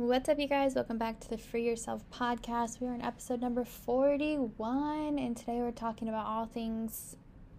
What's 0.00 0.30
up, 0.30 0.38
you 0.38 0.48
guys? 0.48 0.76
Welcome 0.76 0.96
back 0.96 1.20
to 1.20 1.28
the 1.28 1.36
Free 1.36 1.62
Yourself 1.62 2.02
podcast. 2.10 2.80
We 2.80 2.86
are 2.86 2.94
in 2.94 3.02
episode 3.02 3.42
number 3.42 3.66
41, 3.66 5.18
and 5.18 5.36
today 5.36 5.58
we're 5.58 5.72
talking 5.72 6.08
about 6.08 6.24
all 6.24 6.46
things 6.46 7.16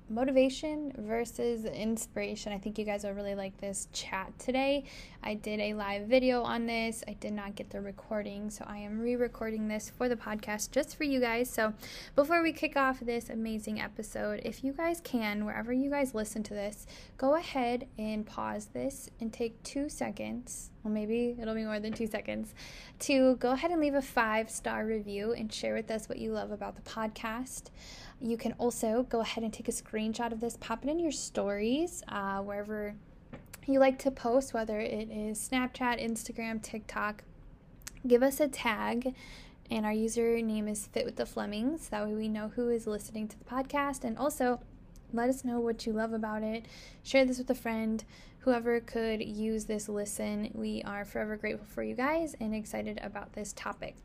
motivation 0.10 0.91
versus 0.97 1.65
inspiration. 1.65 2.51
I 2.51 2.57
think 2.57 2.79
you 2.79 2.83
guys 2.83 3.04
will 3.04 3.12
really 3.12 3.35
like 3.35 3.57
this 3.57 3.89
chat 3.93 4.33
today. 4.39 4.85
I 5.21 5.35
did 5.35 5.59
a 5.59 5.75
live 5.75 6.07
video 6.07 6.41
on 6.41 6.65
this. 6.65 7.04
I 7.07 7.13
did 7.13 7.33
not 7.33 7.54
get 7.54 7.69
the 7.69 7.79
recording, 7.79 8.49
so 8.49 8.65
I 8.67 8.79
am 8.79 8.99
re 8.99 9.15
recording 9.15 9.67
this 9.67 9.92
for 9.96 10.10
the 10.10 10.15
podcast 10.15 10.71
just 10.71 10.97
for 10.97 11.03
you 11.03 11.19
guys. 11.19 11.47
So, 11.47 11.76
before 12.15 12.42
we 12.42 12.53
kick 12.53 12.76
off 12.76 13.01
this 13.01 13.29
amazing 13.29 13.79
episode, 13.79 14.42
if 14.44 14.63
you 14.63 14.73
guys 14.73 14.99
can, 15.03 15.46
wherever 15.46 15.71
you 15.71 15.92
guys 15.92 16.16
listen 16.16 16.41
to 16.41 16.55
this, 16.55 16.88
go 17.20 17.35
ahead 17.35 17.88
and 17.99 18.26
pause 18.26 18.70
this 18.73 19.12
and 19.20 19.31
take 19.31 19.62
two 19.62 19.89
seconds, 19.89 20.70
well, 20.84 20.94
maybe 20.94 21.38
it'll 21.40 21.55
be 21.55 21.63
more 21.63 21.80
than 21.80 21.94
two 21.94 22.08
seconds, 22.08 22.54
to 23.00 23.36
go 23.36 23.52
ahead 23.52 23.72
and 23.72 23.80
leave 23.80 23.94
a 23.94 24.02
five 24.02 24.49
star 24.49 24.85
review 24.85 25.34
and 25.34 25.52
share 25.52 25.76
with 25.76 25.91
us 25.91 26.09
what 26.09 26.17
you 26.17 26.31
love 26.31 26.52
about 26.52 26.76
the 26.76 26.81
podcast. 26.81 27.70
You 28.20 28.38
can 28.38 28.53
also 28.53 29.03
go 29.09 29.22
ahead 29.22 29.44
and 29.44 29.53
take 29.53 29.67
a 29.67 29.72
screenshot 29.72 30.31
of 30.31 30.39
this, 30.39 30.58
pop 30.59 30.84
it 30.84 30.89
in 30.89 30.99
your 30.99 31.12
stories, 31.12 32.03
uh, 32.08 32.39
wherever 32.39 32.95
you 33.67 33.80
like 33.80 33.99
to 33.99 34.12
post, 34.12 34.53
whether 34.53 34.80
it 34.80 35.09
is 35.12 35.49
Snapchat, 35.52 36.03
Instagram, 36.03 36.62
TikTok. 36.62 37.23
Give 38.08 38.23
us 38.23 38.39
a 38.39 38.48
tag, 38.48 39.13
and 39.70 39.86
our 39.86 39.91
username 39.91 40.70
is 40.70 40.88
Fit 40.88 41.05
with 41.05 41.16
the 41.16 41.25
Flemings. 41.25 41.89
That 41.89 42.05
way 42.05 42.16
we 42.16 42.27
know 42.27 42.52
who 42.55 42.70
is 42.70 42.88
listening 42.88 43.27
to 43.27 43.38
the 43.38 43.45
podcast. 43.45 44.03
And 44.03 44.17
also, 44.17 44.59
let 45.13 45.30
us 45.30 45.45
know 45.45 45.59
what 45.59 45.86
you 45.86 45.94
love 45.94 46.13
about 46.13 46.41
it. 46.41 46.66
Share 47.03 47.25
this 47.25 47.38
with 47.38 47.50
a 47.50 47.55
friend. 47.55 48.03
Whoever 48.41 48.80
could 48.80 49.22
use 49.23 49.66
this 49.66 49.88
listen, 49.88 50.50
we 50.54 50.81
are 50.84 51.05
forever 51.05 51.38
grateful 51.38 51.68
for 51.68 51.84
you 51.84 51.94
guys 51.94 52.36
and 52.40 52.55
excited 52.55 53.00
about 53.04 53.34
this 53.34 53.54
topic. 53.54 53.95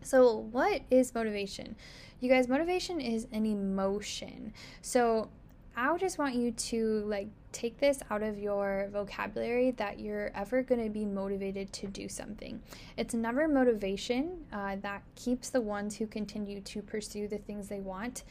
So, 0.00 0.36
what 0.36 0.82
is 0.90 1.14
motivation? 1.14 1.74
You 2.20 2.28
guys, 2.28 2.46
motivation 2.46 3.00
is 3.00 3.26
an 3.32 3.46
emotion. 3.46 4.52
So, 4.80 5.28
I 5.76 5.96
just 5.96 6.18
want 6.18 6.36
you 6.36 6.52
to 6.52 7.04
like 7.06 7.26
take 7.50 7.78
this 7.78 7.98
out 8.10 8.22
of 8.22 8.38
your 8.38 8.88
vocabulary 8.92 9.72
that 9.72 9.98
you're 9.98 10.30
ever 10.36 10.62
going 10.62 10.82
to 10.84 10.90
be 10.90 11.04
motivated 11.04 11.72
to 11.72 11.88
do 11.88 12.08
something. 12.08 12.62
It's 12.96 13.12
never 13.12 13.48
motivation 13.48 14.44
uh, 14.52 14.76
that 14.82 15.02
keeps 15.16 15.50
the 15.50 15.60
ones 15.60 15.96
who 15.96 16.06
continue 16.06 16.60
to 16.60 16.82
pursue 16.82 17.26
the 17.26 17.38
things 17.38 17.68
they 17.68 17.80
want. 17.80 18.22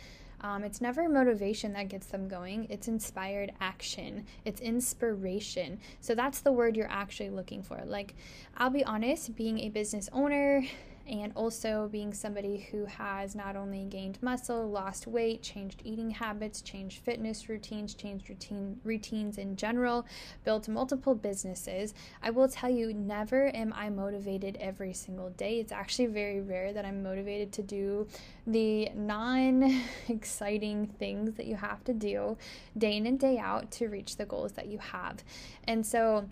Um, 0.44 0.66
it's 0.66 0.82
never 0.82 1.08
motivation 1.08 1.72
that 1.74 1.88
gets 1.88 2.08
them 2.08 2.28
going. 2.28 2.68
It's 2.70 2.90
inspired 2.90 3.54
action. 3.62 4.26
It's 4.44 4.60
inspiration. 4.60 5.80
So 6.02 6.14
that's 6.14 6.42
the 6.42 6.52
word 6.52 6.76
you're 6.76 6.92
actually 6.92 7.30
looking 7.30 7.64
for. 7.64 7.82
Like, 7.86 8.14
I'll 8.58 8.70
be 8.70 8.84
honest, 8.84 9.36
being 9.36 9.60
a 9.60 9.70
business 9.70 10.10
owner, 10.12 10.66
and 11.06 11.34
also 11.36 11.90
being 11.92 12.14
somebody 12.14 12.68
who 12.72 12.86
has 12.86 13.36
not 13.36 13.56
only 13.56 13.86
gained 13.86 14.18
muscle, 14.22 14.70
lost 14.70 15.06
weight, 15.06 15.42
changed 15.42 15.82
eating 15.84 16.10
habits, 16.12 16.62
changed 16.62 17.04
fitness 17.04 17.50
routines, 17.50 17.94
changed 17.94 18.30
routine 18.30 18.80
routines 18.84 19.38
in 19.38 19.56
general, 19.56 20.06
built 20.46 20.68
multiple 20.68 21.14
businesses. 21.14 21.94
I 22.22 22.30
will 22.30 22.48
tell 22.48 22.70
you, 22.70 22.94
never 22.94 23.54
am 23.56 23.74
I 23.76 23.90
motivated 23.90 24.58
every 24.62 24.94
single 24.94 25.30
day. 25.32 25.60
It's 25.60 25.72
actually 25.74 26.06
very 26.08 26.40
rare 26.40 26.72
that 26.72 26.86
I'm 26.86 27.04
motivated 27.04 27.52
to 27.54 27.64
do 27.64 28.08
the 28.48 28.90
non-exciting 28.96 30.88
things 31.00 31.34
that 31.36 31.46
you 31.46 31.56
have 31.56 31.84
to 31.84 31.94
do 31.94 32.38
day 32.78 32.96
in 32.96 33.06
and 33.08 33.20
day 33.20 33.38
out 33.38 33.72
to 33.72 33.88
reach 33.88 34.16
the 34.16 34.26
goals 34.26 34.54
that 34.54 34.68
you 34.68 34.78
have. 34.78 35.24
And 35.66 35.86
so 35.86 36.30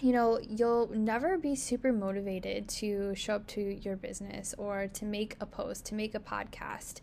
you 0.00 0.12
know, 0.12 0.40
you'll 0.40 0.88
never 0.88 1.38
be 1.38 1.54
super 1.54 1.92
motivated 1.92 2.68
to 2.68 3.14
show 3.14 3.36
up 3.36 3.46
to 3.48 3.60
your 3.60 3.96
business 3.96 4.54
or 4.58 4.88
to 4.88 5.04
make 5.04 5.36
a 5.40 5.46
post, 5.46 5.86
to 5.86 5.94
make 5.94 6.14
a 6.14 6.20
podcast. 6.20 7.00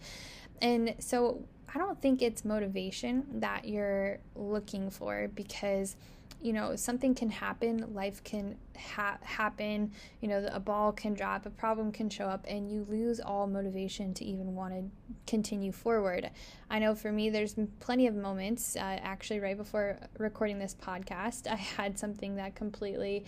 And 0.61 0.95
so 0.99 1.43
I 1.73 1.77
don't 1.77 2.01
think 2.01 2.21
it's 2.21 2.43
motivation 2.43 3.25
that 3.39 3.65
you're 3.65 4.19
looking 4.35 4.89
for 4.89 5.29
because 5.33 5.95
you 6.41 6.53
know 6.53 6.75
something 6.75 7.13
can 7.13 7.29
happen 7.29 7.93
life 7.93 8.23
can 8.23 8.55
ha- 8.77 9.17
happen 9.21 9.91
you 10.21 10.27
know 10.27 10.47
a 10.51 10.59
ball 10.59 10.91
can 10.91 11.13
drop 11.13 11.45
a 11.45 11.49
problem 11.49 11.91
can 11.91 12.09
show 12.09 12.25
up 12.25 12.45
and 12.47 12.71
you 12.71 12.85
lose 12.89 13.19
all 13.19 13.45
motivation 13.47 14.13
to 14.13 14.23
even 14.23 14.55
want 14.55 14.73
to 14.73 14.83
continue 15.27 15.71
forward. 15.71 16.29
I 16.69 16.79
know 16.79 16.95
for 16.95 17.11
me 17.11 17.29
there's 17.29 17.55
plenty 17.79 18.07
of 18.07 18.15
moments 18.15 18.75
uh, 18.75 18.79
actually 18.79 19.39
right 19.39 19.57
before 19.57 19.97
recording 20.17 20.59
this 20.59 20.75
podcast 20.75 21.47
i 21.47 21.55
had 21.55 21.97
something 21.99 22.35
that 22.35 22.55
completely 22.55 23.25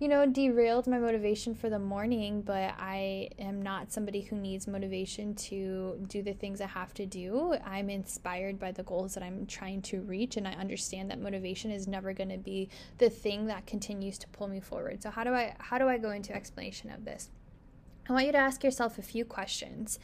you 0.00 0.08
know, 0.08 0.26
derailed 0.26 0.86
my 0.86 0.98
motivation 0.98 1.54
for 1.54 1.70
the 1.70 1.78
morning, 1.78 2.42
but 2.42 2.74
I 2.78 3.30
am 3.38 3.62
not 3.62 3.92
somebody 3.92 4.22
who 4.22 4.36
needs 4.36 4.66
motivation 4.66 5.34
to 5.36 6.04
do 6.08 6.22
the 6.22 6.32
things 6.32 6.60
I 6.60 6.66
have 6.66 6.92
to 6.94 7.06
do. 7.06 7.56
I'm 7.64 7.88
inspired 7.88 8.58
by 8.58 8.72
the 8.72 8.82
goals 8.82 9.14
that 9.14 9.22
I'm 9.22 9.46
trying 9.46 9.82
to 9.82 10.00
reach, 10.02 10.36
and 10.36 10.48
I 10.48 10.52
understand 10.52 11.10
that 11.10 11.20
motivation 11.20 11.70
is 11.70 11.86
never 11.86 12.12
going 12.12 12.30
to 12.30 12.38
be 12.38 12.68
the 12.98 13.08
thing 13.08 13.46
that 13.46 13.66
continues 13.66 14.18
to 14.18 14.28
pull 14.28 14.48
me 14.48 14.60
forward. 14.60 15.02
So 15.02 15.10
how 15.10 15.22
do 15.22 15.32
I 15.32 15.54
how 15.58 15.78
do 15.78 15.88
I 15.88 15.98
go 15.98 16.10
into 16.10 16.34
explanation 16.34 16.90
of 16.90 17.04
this? 17.04 17.30
I 18.08 18.12
want 18.12 18.26
you 18.26 18.32
to 18.32 18.38
ask 18.38 18.64
yourself 18.64 18.98
a 18.98 19.02
few 19.02 19.24
questions. 19.24 19.98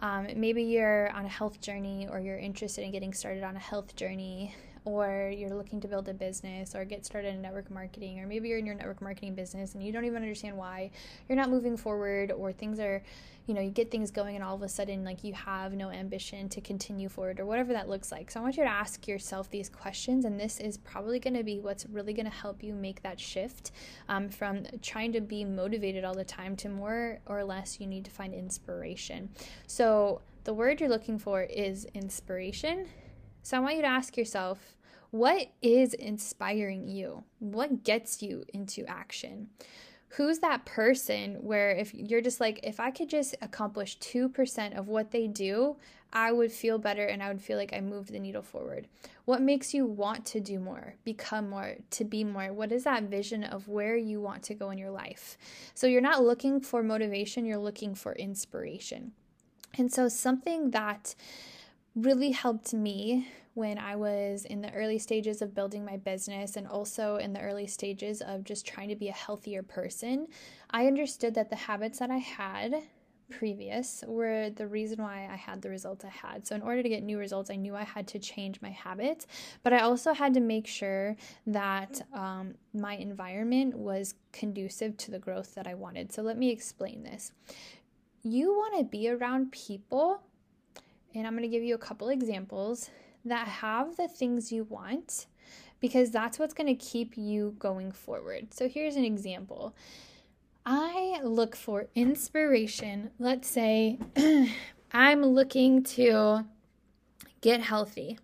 Um, 0.00 0.28
maybe 0.36 0.62
you're 0.62 1.10
on 1.10 1.24
a 1.24 1.28
health 1.28 1.60
journey 1.60 2.06
or 2.10 2.20
you're 2.20 2.38
interested 2.38 2.82
in 2.84 2.92
getting 2.92 3.12
started 3.12 3.42
on 3.42 3.56
a 3.56 3.60
health 3.60 3.96
journey 3.96 4.54
or 4.86 5.32
you're 5.36 5.50
looking 5.50 5.80
to 5.80 5.88
build 5.88 6.08
a 6.08 6.14
business 6.14 6.74
or 6.74 6.84
get 6.84 7.04
started 7.04 7.34
in 7.34 7.42
network 7.42 7.70
marketing, 7.70 8.20
or 8.20 8.26
maybe 8.26 8.48
you're 8.48 8.58
in 8.58 8.64
your 8.64 8.76
network 8.76 9.02
marketing 9.02 9.34
business 9.34 9.74
and 9.74 9.82
you 9.82 9.92
don't 9.92 10.04
even 10.04 10.22
understand 10.22 10.56
why 10.56 10.90
you're 11.28 11.36
not 11.36 11.50
moving 11.50 11.76
forward, 11.76 12.30
or 12.30 12.52
things 12.52 12.78
are, 12.78 13.02
you 13.46 13.54
know, 13.54 13.60
you 13.60 13.70
get 13.70 13.90
things 13.90 14.12
going 14.12 14.36
and 14.36 14.44
all 14.44 14.54
of 14.54 14.62
a 14.62 14.68
sudden, 14.68 15.04
like 15.04 15.24
you 15.24 15.34
have 15.34 15.72
no 15.72 15.90
ambition 15.90 16.48
to 16.48 16.60
continue 16.60 17.08
forward, 17.08 17.40
or 17.40 17.46
whatever 17.46 17.72
that 17.72 17.88
looks 17.88 18.12
like. 18.12 18.30
So 18.30 18.38
I 18.38 18.42
want 18.44 18.56
you 18.56 18.62
to 18.62 18.70
ask 18.70 19.08
yourself 19.08 19.50
these 19.50 19.68
questions, 19.68 20.24
and 20.24 20.38
this 20.38 20.60
is 20.60 20.78
probably 20.78 21.18
going 21.18 21.34
to 21.34 21.42
be 21.42 21.58
what's 21.58 21.84
really 21.86 22.12
going 22.12 22.26
to 22.26 22.32
help 22.32 22.62
you 22.62 22.72
make 22.72 23.02
that 23.02 23.18
shift 23.18 23.72
um, 24.08 24.28
from 24.28 24.64
trying 24.82 25.12
to 25.12 25.20
be 25.20 25.44
motivated 25.44 26.04
all 26.04 26.14
the 26.14 26.24
time 26.24 26.54
to 26.56 26.68
more 26.68 27.18
or 27.26 27.42
less 27.42 27.80
you 27.80 27.88
need 27.88 28.04
to 28.04 28.10
find 28.12 28.32
inspiration. 28.32 29.28
So 29.66 30.20
the 30.44 30.54
word 30.54 30.80
you're 30.80 30.88
looking 30.88 31.18
for 31.18 31.42
is 31.42 31.86
inspiration. 31.92 32.86
So 33.46 33.56
I 33.56 33.60
want 33.60 33.76
you 33.76 33.82
to 33.82 33.86
ask 33.86 34.16
yourself, 34.16 34.74
what 35.12 35.52
is 35.62 35.94
inspiring 35.94 36.88
you? 36.88 37.22
What 37.38 37.84
gets 37.84 38.20
you 38.20 38.42
into 38.52 38.84
action? 38.86 39.50
Who's 40.08 40.40
that 40.40 40.64
person 40.64 41.36
where 41.42 41.70
if 41.70 41.94
you're 41.94 42.20
just 42.20 42.40
like, 42.40 42.58
if 42.64 42.80
I 42.80 42.90
could 42.90 43.08
just 43.08 43.36
accomplish 43.40 44.00
2% 44.00 44.76
of 44.76 44.88
what 44.88 45.12
they 45.12 45.28
do, 45.28 45.76
I 46.12 46.32
would 46.32 46.50
feel 46.50 46.78
better 46.78 47.04
and 47.06 47.22
I 47.22 47.28
would 47.28 47.40
feel 47.40 47.56
like 47.56 47.72
I 47.72 47.80
moved 47.80 48.10
the 48.10 48.18
needle 48.18 48.42
forward. 48.42 48.88
What 49.26 49.40
makes 49.40 49.72
you 49.72 49.86
want 49.86 50.26
to 50.26 50.40
do 50.40 50.58
more, 50.58 50.96
become 51.04 51.48
more, 51.48 51.76
to 51.90 52.04
be 52.04 52.24
more? 52.24 52.52
What 52.52 52.72
is 52.72 52.82
that 52.82 53.04
vision 53.04 53.44
of 53.44 53.68
where 53.68 53.96
you 53.96 54.20
want 54.20 54.42
to 54.42 54.54
go 54.54 54.70
in 54.70 54.78
your 54.78 54.90
life? 54.90 55.38
So 55.72 55.86
you're 55.86 56.00
not 56.00 56.24
looking 56.24 56.60
for 56.60 56.82
motivation, 56.82 57.44
you're 57.44 57.58
looking 57.58 57.94
for 57.94 58.12
inspiration. 58.14 59.12
And 59.78 59.92
so 59.92 60.08
something 60.08 60.72
that 60.72 61.14
really 61.96 62.30
helped 62.30 62.74
me 62.74 63.26
when 63.54 63.78
I 63.78 63.96
was 63.96 64.44
in 64.44 64.60
the 64.60 64.70
early 64.74 64.98
stages 64.98 65.40
of 65.40 65.54
building 65.54 65.82
my 65.82 65.96
business 65.96 66.56
and 66.56 66.66
also 66.66 67.16
in 67.16 67.32
the 67.32 67.40
early 67.40 67.66
stages 67.66 68.20
of 68.20 68.44
just 68.44 68.66
trying 68.66 68.90
to 68.90 68.96
be 68.96 69.08
a 69.08 69.12
healthier 69.12 69.62
person, 69.62 70.26
I 70.70 70.86
understood 70.86 71.34
that 71.36 71.48
the 71.48 71.56
habits 71.56 71.98
that 72.00 72.10
I 72.10 72.18
had 72.18 72.82
previous 73.30 74.04
were 74.06 74.50
the 74.50 74.66
reason 74.66 75.02
why 75.02 75.26
I 75.32 75.36
had 75.36 75.62
the 75.62 75.70
results 75.70 76.04
I 76.04 76.10
had. 76.10 76.46
So, 76.46 76.54
in 76.54 76.60
order 76.60 76.82
to 76.82 76.88
get 76.88 77.02
new 77.02 77.18
results, 77.18 77.50
I 77.50 77.56
knew 77.56 77.74
I 77.74 77.82
had 77.82 78.06
to 78.08 78.18
change 78.18 78.60
my 78.60 78.70
habits, 78.70 79.26
but 79.62 79.72
I 79.72 79.80
also 79.80 80.12
had 80.12 80.34
to 80.34 80.40
make 80.40 80.66
sure 80.66 81.16
that 81.46 82.02
um, 82.12 82.54
my 82.74 82.94
environment 82.96 83.74
was 83.74 84.14
conducive 84.32 84.96
to 84.98 85.10
the 85.10 85.18
growth 85.18 85.54
that 85.54 85.66
I 85.66 85.74
wanted. 85.74 86.12
So, 86.12 86.22
let 86.22 86.36
me 86.36 86.50
explain 86.50 87.02
this. 87.02 87.32
You 88.22 88.52
want 88.52 88.76
to 88.78 88.84
be 88.84 89.08
around 89.08 89.50
people 89.50 90.20
and 91.16 91.26
I'm 91.26 91.32
going 91.32 91.42
to 91.42 91.48
give 91.48 91.62
you 91.62 91.74
a 91.74 91.78
couple 91.78 92.10
examples 92.10 92.90
that 93.24 93.48
have 93.48 93.96
the 93.96 94.06
things 94.06 94.52
you 94.52 94.64
want 94.64 95.26
because 95.80 96.10
that's 96.10 96.38
what's 96.38 96.52
going 96.52 96.66
to 96.66 96.74
keep 96.74 97.16
you 97.16 97.56
going 97.58 97.90
forward. 97.90 98.52
So 98.52 98.68
here's 98.68 98.96
an 98.96 99.04
example. 99.04 99.74
I 100.66 101.20
look 101.22 101.56
for 101.56 101.86
inspiration. 101.94 103.10
Let's 103.18 103.48
say 103.48 103.98
I'm 104.92 105.24
looking 105.24 105.82
to 105.84 106.44
get 107.40 107.62
healthy. 107.62 108.18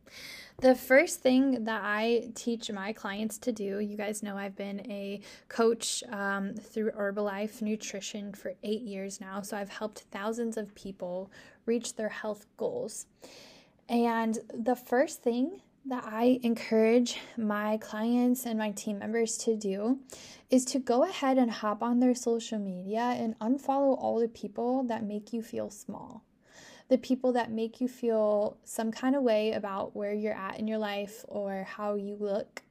The 0.62 0.76
first 0.76 1.19
thing 1.19 1.64
that 1.64 1.82
I 1.82 2.31
teach 2.37 2.70
my 2.70 2.93
clients 2.93 3.37
to 3.38 3.50
do, 3.50 3.81
you 3.81 3.97
guys 3.97 4.23
know 4.23 4.37
I've 4.37 4.55
been 4.55 4.79
a 4.88 5.20
coach 5.49 6.05
um, 6.09 6.55
through 6.55 6.93
Herbalife 6.93 7.61
Nutrition 7.62 8.32
for 8.32 8.55
eight 8.62 8.82
years 8.82 9.20
now. 9.20 9.43
So 9.43 9.56
I've 9.56 9.70
helped 9.70 10.05
thousands 10.12 10.56
of 10.56 10.73
people 10.76 11.32
reach 11.67 11.97
their 11.97 12.11
health 12.11 12.47
goals. 12.56 13.06
And 13.88 14.38
the 14.56 14.76
first 14.76 15.20
thing 15.20 15.62
that 15.85 16.05
I 16.06 16.38
encourage 16.44 17.19
my 17.37 17.76
clients 17.79 18.47
and 18.47 18.56
my 18.56 18.70
team 18.70 19.00
members 19.00 19.37
to 19.38 19.56
do 19.56 19.99
is 20.49 20.64
to 20.67 20.79
go 20.79 21.03
ahead 21.03 21.38
and 21.38 21.50
hop 21.50 21.82
on 21.82 21.99
their 21.99 22.14
social 22.14 22.61
media 22.61 23.00
and 23.00 23.37
unfollow 23.41 23.99
all 24.00 24.20
the 24.20 24.29
people 24.29 24.85
that 24.85 25.03
make 25.03 25.32
you 25.32 25.43
feel 25.43 25.70
small. 25.70 26.23
The 26.92 26.98
people 26.98 27.32
that 27.32 27.50
make 27.50 27.80
you 27.80 27.88
feel 27.88 28.58
some 28.64 28.92
kind 28.92 29.16
of 29.16 29.22
way 29.22 29.52
about 29.52 29.96
where 29.96 30.12
you're 30.12 30.36
at 30.36 30.58
in 30.58 30.68
your 30.68 30.76
life 30.76 31.24
or 31.26 31.66
how 31.66 31.94
you 31.94 32.18
look 32.20 32.62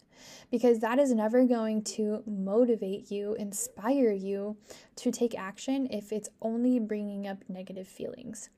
because 0.52 0.78
that 0.82 1.00
is 1.00 1.12
never 1.12 1.44
going 1.44 1.82
to 1.96 2.22
motivate 2.28 3.10
you, 3.10 3.34
inspire 3.34 4.12
you 4.12 4.58
to 4.98 5.10
take 5.10 5.34
action 5.36 5.88
if 5.90 6.12
it's 6.12 6.30
only 6.40 6.78
bringing 6.78 7.26
up 7.28 7.40
negative 7.50 7.88
feelings. 7.88 8.52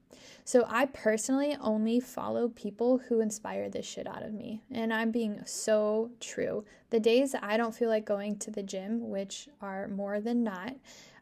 So, 0.43 0.65
I 0.67 0.87
personally 0.87 1.55
only 1.61 2.01
follow 2.01 2.49
people 2.49 2.97
who 2.97 3.21
inspire 3.21 3.69
this 3.69 3.85
shit 3.85 4.05
out 4.05 4.21
of 4.21 4.33
me. 4.33 4.63
And 4.69 4.93
I'm 4.93 5.11
being 5.11 5.43
so 5.45 6.11
true. 6.19 6.65
The 6.89 6.99
days 6.99 7.35
I 7.41 7.55
don't 7.55 7.73
feel 7.73 7.87
like 7.87 8.03
going 8.03 8.35
to 8.39 8.51
the 8.51 8.63
gym, 8.63 9.09
which 9.09 9.47
are 9.61 9.87
more 9.87 10.19
than 10.19 10.43
not, 10.43 10.75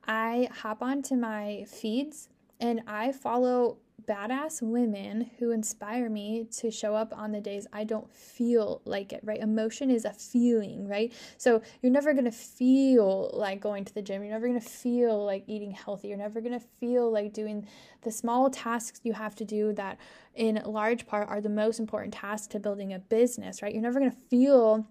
I 0.07 0.49
hop 0.51 0.81
onto 0.81 1.15
my 1.15 1.65
feeds 1.67 2.29
and 2.59 2.81
I 2.87 3.11
follow 3.11 3.77
badass 4.11 4.61
women 4.61 5.31
who 5.39 5.51
inspire 5.51 6.09
me 6.09 6.45
to 6.57 6.69
show 6.69 6.93
up 6.93 7.13
on 7.15 7.31
the 7.31 7.39
days 7.39 7.65
I 7.71 7.85
don't 7.85 8.11
feel 8.13 8.81
like 8.83 9.13
it, 9.13 9.21
right? 9.23 9.39
Emotion 9.39 9.89
is 9.89 10.03
a 10.03 10.11
feeling, 10.11 10.87
right? 10.87 11.13
So 11.37 11.61
you're 11.81 11.91
never 11.91 12.11
going 12.11 12.25
to 12.25 12.31
feel 12.31 13.31
like 13.33 13.61
going 13.61 13.85
to 13.85 13.93
the 13.93 14.01
gym. 14.01 14.21
You're 14.21 14.33
never 14.33 14.47
going 14.47 14.59
to 14.59 14.67
feel 14.67 15.25
like 15.25 15.45
eating 15.47 15.71
healthy. 15.71 16.09
You're 16.09 16.17
never 16.17 16.41
going 16.41 16.59
to 16.59 16.65
feel 16.79 17.09
like 17.09 17.31
doing 17.31 17.65
the 18.01 18.11
small 18.11 18.49
tasks 18.49 18.99
you 19.03 19.13
have 19.13 19.35
to 19.35 19.45
do 19.45 19.71
that, 19.73 19.97
in 20.35 20.61
large 20.65 21.07
part, 21.07 21.29
are 21.29 21.39
the 21.39 21.49
most 21.49 21.79
important 21.79 22.13
tasks 22.13 22.47
to 22.47 22.59
building 22.59 22.93
a 22.93 22.99
business, 22.99 23.61
right? 23.61 23.73
You're 23.73 23.83
never 23.83 23.99
going 23.99 24.11
to 24.11 24.17
feel 24.29 24.87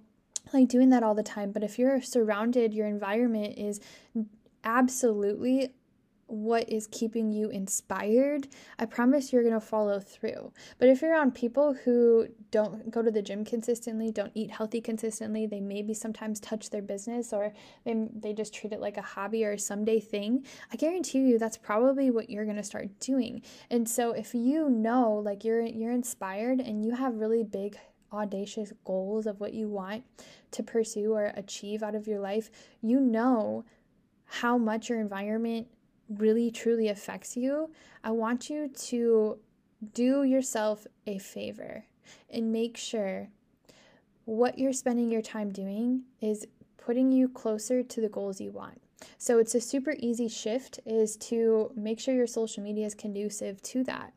like 0.54 0.68
doing 0.68 0.88
that 0.90 1.02
all 1.02 1.14
the 1.14 1.22
time. 1.22 1.52
But 1.52 1.62
if 1.62 1.78
you're 1.78 2.00
surrounded, 2.00 2.72
your 2.72 2.86
environment 2.86 3.58
is 3.58 3.80
absolutely 4.64 5.74
what 6.30 6.68
is 6.68 6.86
keeping 6.90 7.32
you 7.32 7.50
inspired, 7.50 8.48
I 8.78 8.86
promise 8.86 9.32
you're 9.32 9.42
going 9.42 9.54
to 9.54 9.60
follow 9.60 9.98
through. 9.98 10.52
But 10.78 10.88
if 10.88 11.02
you're 11.02 11.16
on 11.16 11.30
people 11.32 11.74
who 11.74 12.28
don't 12.50 12.90
go 12.90 13.02
to 13.02 13.10
the 13.10 13.22
gym 13.22 13.44
consistently, 13.44 14.10
don't 14.10 14.32
eat 14.34 14.50
healthy 14.50 14.80
consistently, 14.80 15.46
they 15.46 15.60
maybe 15.60 15.94
sometimes 15.94 16.40
touch 16.40 16.70
their 16.70 16.82
business 16.82 17.32
or 17.32 17.52
they, 17.84 18.08
they 18.14 18.32
just 18.32 18.54
treat 18.54 18.72
it 18.72 18.80
like 18.80 18.96
a 18.96 19.02
hobby 19.02 19.44
or 19.44 19.52
a 19.52 19.58
someday 19.58 20.00
thing, 20.00 20.44
I 20.72 20.76
guarantee 20.76 21.18
you 21.18 21.38
that's 21.38 21.56
probably 21.58 22.10
what 22.10 22.30
you're 22.30 22.44
going 22.44 22.56
to 22.56 22.62
start 22.62 22.98
doing. 23.00 23.42
And 23.70 23.88
so 23.88 24.12
if 24.12 24.34
you 24.34 24.68
know 24.68 25.14
like 25.24 25.44
you're 25.44 25.60
you're 25.62 25.92
inspired 25.92 26.60
and 26.60 26.84
you 26.84 26.94
have 26.94 27.14
really 27.16 27.44
big 27.44 27.78
audacious 28.12 28.72
goals 28.84 29.26
of 29.26 29.40
what 29.40 29.54
you 29.54 29.68
want 29.68 30.04
to 30.50 30.62
pursue 30.62 31.12
or 31.12 31.32
achieve 31.36 31.82
out 31.82 31.94
of 31.94 32.06
your 32.06 32.20
life, 32.20 32.50
you 32.82 32.98
know 32.98 33.64
how 34.24 34.56
much 34.58 34.88
your 34.88 35.00
environment 35.00 35.66
really 36.10 36.50
truly 36.50 36.88
affects 36.88 37.36
you, 37.36 37.70
I 38.02 38.10
want 38.10 38.50
you 38.50 38.68
to 38.68 39.38
do 39.94 40.24
yourself 40.24 40.86
a 41.06 41.18
favor 41.18 41.84
and 42.28 42.52
make 42.52 42.76
sure 42.76 43.28
what 44.24 44.58
you're 44.58 44.72
spending 44.72 45.10
your 45.10 45.22
time 45.22 45.50
doing 45.50 46.02
is 46.20 46.46
putting 46.76 47.12
you 47.12 47.28
closer 47.28 47.82
to 47.82 48.00
the 48.00 48.08
goals 48.08 48.40
you 48.40 48.50
want. 48.50 48.80
So 49.18 49.38
it's 49.38 49.54
a 49.54 49.60
super 49.60 49.94
easy 49.98 50.28
shift 50.28 50.80
is 50.84 51.16
to 51.16 51.72
make 51.74 52.00
sure 52.00 52.14
your 52.14 52.26
social 52.26 52.62
media 52.62 52.86
is 52.86 52.94
conducive 52.94 53.62
to 53.62 53.84
that. 53.84 54.12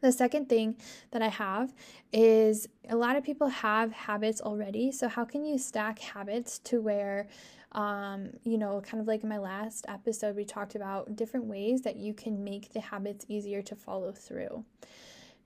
The 0.00 0.10
second 0.10 0.48
thing 0.48 0.76
that 1.12 1.22
I 1.22 1.28
have 1.28 1.72
is 2.12 2.68
a 2.88 2.96
lot 2.96 3.14
of 3.14 3.22
people 3.22 3.46
have 3.46 3.92
habits 3.92 4.40
already. 4.40 4.90
So, 4.90 5.06
how 5.06 5.24
can 5.24 5.44
you 5.44 5.58
stack 5.58 6.00
habits 6.00 6.58
to 6.64 6.80
where 6.80 7.28
um, 7.72 8.30
you 8.44 8.58
know, 8.58 8.80
kind 8.80 9.00
of 9.00 9.06
like 9.06 9.22
in 9.22 9.28
my 9.28 9.38
last 9.38 9.84
episode, 9.88 10.36
we 10.36 10.44
talked 10.44 10.74
about 10.74 11.16
different 11.16 11.46
ways 11.46 11.82
that 11.82 11.96
you 11.96 12.14
can 12.14 12.44
make 12.44 12.72
the 12.72 12.80
habits 12.80 13.24
easier 13.28 13.62
to 13.62 13.74
follow 13.74 14.12
through. 14.12 14.64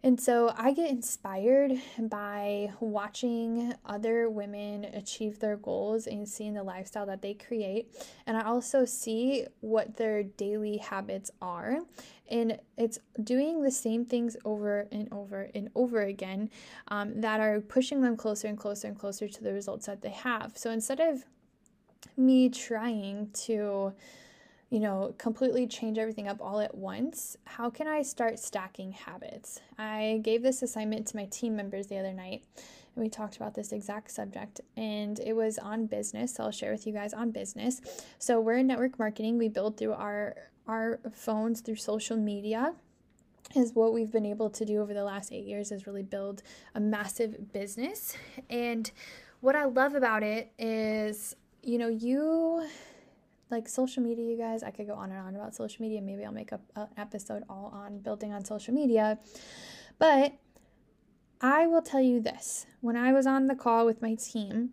And 0.03 0.21
so 0.21 0.55
I 0.57 0.73
get 0.73 0.91
inspired 0.91 1.73
by 1.99 2.71
watching 2.81 3.75
other 3.85 4.31
women 4.31 4.85
achieve 4.85 5.41
their 5.41 5.57
goals 5.57 6.07
and 6.07 6.29
seeing 6.29 6.55
the 6.55 6.63
lifestyle 6.63 7.07
that 7.07 7.23
they 7.23 7.35
create. 7.35 7.89
And 8.27 8.37
I 8.37 8.43
also 8.43 8.85
see 8.85 9.47
what 9.61 9.97
their 9.97 10.23
daily 10.23 10.77
habits 10.77 11.31
are. 11.41 11.79
And 12.31 12.59
it's 12.77 12.99
doing 13.23 13.63
the 13.63 13.71
same 13.71 14.05
things 14.05 14.37
over 14.45 14.87
and 14.93 15.09
over 15.13 15.51
and 15.55 15.71
over 15.75 16.03
again 16.03 16.51
um, 16.89 17.21
that 17.21 17.41
are 17.41 17.61
pushing 17.61 18.01
them 18.03 18.17
closer 18.17 18.49
and 18.49 18.59
closer 18.59 18.89
and 18.89 18.99
closer 18.99 19.27
to 19.27 19.43
the 19.43 19.53
results 19.53 19.87
that 19.87 20.03
they 20.03 20.11
have. 20.11 20.53
So 20.57 20.71
instead 20.71 21.01
of 21.01 21.25
me 22.17 22.49
trying 22.49 23.31
to, 23.45 23.93
you 24.71 24.81
know, 24.81 25.15
completely 25.19 25.67
change 25.67 25.99
everything 25.99 26.29
up 26.29 26.41
all 26.41 26.61
at 26.61 26.75
once, 26.75 27.37
how 27.45 27.71
can 27.71 27.87
I 27.87 28.03
start 28.03 28.39
stacking 28.39 28.93
habits? 28.93 29.61
I 29.79 30.21
gave 30.23 30.43
this 30.43 30.63
assignment 30.63 31.07
to 31.09 31.17
my 31.17 31.27
team 31.27 31.57
members 31.57 31.87
the 31.87 31.99
other 31.99 32.13
night 32.13 32.43
and 32.95 33.03
we 33.03 33.09
talked 33.09 33.37
about 33.37 33.55
this 33.55 33.73
exact 33.73 34.11
subject 34.11 34.61
and 34.77 35.21
it 35.21 35.35
was 35.35 35.59
on 35.59 35.87
business. 35.87 36.35
So 36.35 36.45
I'll 36.45 36.51
share 36.51 36.73
with 36.73 36.87
you 36.87 36.93
guys 36.93 37.13
on 37.13 37.31
business. 37.31 37.81
So 38.19 38.41
we're 38.41 38.57
in 38.57 38.67
network 38.67 38.99
marketing. 38.99 39.39
We 39.39 39.49
build 39.49 39.77
through 39.77 39.93
our 39.93 40.35
our 40.67 40.99
phones 41.13 41.61
through 41.61 41.77
social 41.77 42.17
media 42.17 42.75
is 43.55 43.73
what 43.75 43.93
we've 43.93 44.11
been 44.11 44.27
able 44.27 44.51
to 44.51 44.65
do 44.65 44.81
over 44.81 44.93
the 44.93 45.05
last 45.05 45.33
8 45.33 45.45
years 45.45 45.71
is 45.71 45.87
really 45.87 46.03
build 46.03 46.43
a 46.75 46.81
massive 46.81 47.53
business. 47.53 48.17
And 48.51 48.91
what 49.41 49.55
I 49.55 49.67
love 49.67 49.95
about 49.95 50.23
it 50.25 50.53
is 50.59 51.37
you 51.67 51.79
know, 51.79 51.89
you 51.89 52.67
like 53.51 53.69
social 53.69 54.03
media, 54.03 54.25
you 54.25 54.39
guys. 54.39 54.63
I 54.63 54.71
could 54.71 54.87
go 54.87 54.95
on 54.95 55.11
and 55.11 55.21
on 55.21 55.35
about 55.35 55.55
social 55.55 55.83
media. 55.83 56.01
Maybe 56.01 56.25
I'll 56.25 56.33
make 56.33 56.53
a, 56.53 56.61
an 56.77 56.89
episode 56.97 57.43
all 57.49 57.73
on 57.75 57.99
building 57.99 58.33
on 58.33 58.45
social 58.45 58.73
media. 58.73 59.19
But 59.99 60.35
I 61.41 61.67
will 61.67 61.83
tell 61.83 62.01
you 62.01 62.21
this 62.21 62.67
when 62.81 62.97
I 62.97 63.13
was 63.13 63.27
on 63.27 63.47
the 63.49 63.57
call 63.57 63.85
with 63.85 64.01
my 64.01 64.15
team, 64.15 64.71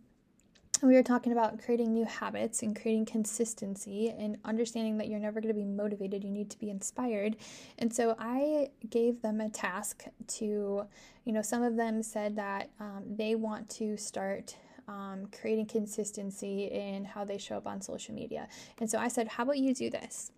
we 0.84 0.94
were 0.94 1.04
talking 1.04 1.31
about 1.31 1.63
creating 1.63 1.94
new 1.94 2.06
habits 2.06 2.62
and 2.62 2.80
creating 2.80 3.06
consistency 3.06 4.13
and 4.16 4.38
understanding 4.44 4.98
that 4.98 5.07
you're 5.07 5.19
never 5.19 5.40
going 5.40 5.54
to 5.54 5.60
be 5.60 5.66
motivated. 5.66 6.24
You 6.24 6.30
need 6.30 6.50
to 6.51 6.60
be 6.60 6.69
inspired. 6.69 7.38
And 7.80 7.94
so 7.94 8.16
I 8.19 8.69
gave 8.90 9.22
them 9.22 9.40
a 9.40 9.50
task 9.50 10.04
to, 10.28 10.86
you 11.25 11.34
know, 11.34 11.42
some 11.42 11.63
of 11.63 11.75
them 11.75 12.04
said 12.04 12.36
that 12.36 12.69
um, 12.80 13.04
they 13.07 13.34
want 13.36 13.69
to 13.72 13.98
start 13.98 14.57
um, 14.88 15.27
creating 15.39 15.65
consistency 15.65 16.65
in 16.65 17.06
how 17.06 17.24
they 17.24 17.38
show 17.38 17.57
up 17.57 17.68
on 17.68 17.81
social 17.81 18.13
media. 18.13 18.47
And 18.80 18.89
so 18.89 18.97
I 18.97 19.07
said, 19.07 19.27
How 19.27 19.44
about 19.44 19.57
you 19.57 19.74
do 19.74 19.89
this? 19.89 20.31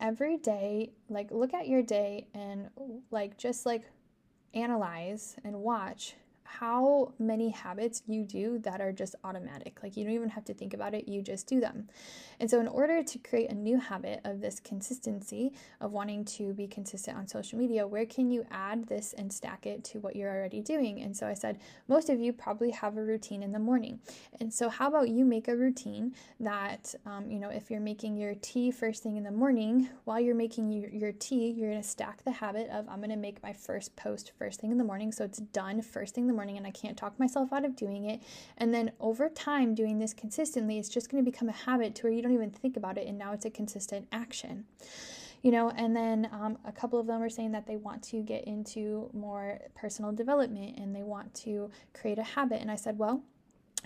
Every 0.00 0.36
day, 0.36 0.92
like 1.08 1.30
look 1.30 1.54
at 1.54 1.68
your 1.68 1.82
day 1.82 2.28
and 2.34 2.70
like 3.10 3.36
just 3.36 3.66
like 3.66 3.82
analyze 4.54 5.36
and 5.44 5.56
watch 5.56 6.14
how 6.48 7.12
many 7.18 7.50
habits 7.50 8.02
you 8.06 8.24
do 8.24 8.58
that 8.60 8.80
are 8.80 8.92
just 8.92 9.14
automatic. 9.24 9.78
Like 9.82 9.96
you 9.96 10.04
don't 10.04 10.14
even 10.14 10.30
have 10.30 10.44
to 10.46 10.54
think 10.54 10.74
about 10.74 10.94
it, 10.94 11.06
you 11.06 11.22
just 11.22 11.46
do 11.46 11.60
them. 11.60 11.88
And 12.40 12.50
so, 12.50 12.60
in 12.60 12.68
order 12.68 13.02
to 13.02 13.18
create 13.18 13.50
a 13.50 13.54
new 13.54 13.78
habit 13.78 14.20
of 14.24 14.40
this 14.40 14.60
consistency, 14.60 15.52
of 15.80 15.92
wanting 15.92 16.24
to 16.24 16.52
be 16.54 16.66
consistent 16.66 17.16
on 17.16 17.26
social 17.26 17.58
media, 17.58 17.86
where 17.86 18.06
can 18.06 18.30
you 18.30 18.46
add 18.50 18.86
this 18.86 19.12
and 19.12 19.32
stack 19.32 19.66
it 19.66 19.84
to 19.84 19.98
what 19.98 20.16
you're 20.16 20.34
already 20.34 20.60
doing? 20.60 21.02
And 21.02 21.16
so, 21.16 21.26
I 21.26 21.34
said, 21.34 21.58
most 21.88 22.08
of 22.08 22.20
you 22.20 22.32
probably 22.32 22.70
have 22.70 22.96
a 22.96 23.04
routine 23.04 23.42
in 23.42 23.52
the 23.52 23.58
morning. 23.58 24.00
And 24.40 24.52
so, 24.52 24.68
how 24.68 24.88
about 24.88 25.08
you 25.08 25.24
make 25.24 25.48
a 25.48 25.56
routine 25.56 26.14
that, 26.40 26.94
um, 27.06 27.30
you 27.30 27.40
know, 27.40 27.50
if 27.50 27.70
you're 27.70 27.80
making 27.80 28.16
your 28.16 28.34
tea 28.36 28.70
first 28.70 29.02
thing 29.02 29.16
in 29.16 29.24
the 29.24 29.30
morning, 29.30 29.88
while 30.04 30.20
you're 30.20 30.34
making 30.34 30.70
your, 30.70 30.90
your 30.90 31.12
tea, 31.12 31.50
you're 31.50 31.70
going 31.70 31.82
to 31.82 31.88
stack 31.88 32.24
the 32.24 32.30
habit 32.30 32.68
of, 32.70 32.88
I'm 32.88 32.98
going 32.98 33.10
to 33.10 33.16
make 33.16 33.42
my 33.42 33.52
first 33.52 33.96
post 33.96 34.32
first 34.38 34.60
thing 34.60 34.70
in 34.70 34.78
the 34.78 34.84
morning. 34.84 35.12
So, 35.12 35.24
it's 35.24 35.38
done 35.38 35.82
first 35.82 36.14
thing 36.14 36.24
in 36.24 36.28
the 36.28 36.34
morning 36.38 36.56
and 36.56 36.66
I 36.66 36.70
can't 36.70 36.96
talk 36.96 37.18
myself 37.18 37.52
out 37.52 37.64
of 37.64 37.74
doing 37.74 38.04
it. 38.04 38.22
And 38.56 38.72
then 38.72 38.92
over 39.00 39.28
time, 39.28 39.74
doing 39.74 39.98
this 39.98 40.14
consistently, 40.14 40.78
it's 40.78 40.88
just 40.88 41.10
going 41.10 41.24
to 41.24 41.28
become 41.28 41.48
a 41.48 41.52
habit 41.66 41.96
to 41.96 42.04
where 42.04 42.12
you 42.12 42.22
don't 42.22 42.32
even 42.32 42.50
think 42.50 42.76
about 42.76 42.96
it. 42.96 43.08
And 43.08 43.18
now 43.18 43.32
it's 43.32 43.44
a 43.44 43.50
consistent 43.50 44.06
action 44.12 44.64
you 45.42 45.52
know 45.52 45.70
and 45.70 45.94
then 45.94 46.28
um, 46.32 46.58
a 46.64 46.72
couple 46.72 46.98
of 46.98 47.06
them 47.06 47.22
are 47.22 47.28
saying 47.30 47.52
that 47.52 47.66
they 47.66 47.76
want 47.76 48.02
to 48.02 48.22
get 48.22 48.44
into 48.44 49.08
more 49.12 49.60
personal 49.74 50.12
development 50.12 50.76
and 50.78 50.94
they 50.94 51.02
want 51.02 51.32
to 51.32 51.70
create 51.94 52.18
a 52.18 52.24
habit 52.24 52.60
and 52.60 52.70
i 52.70 52.76
said 52.76 52.98
well 52.98 53.22